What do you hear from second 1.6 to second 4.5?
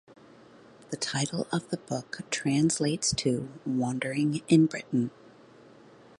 the book translates to "Wandering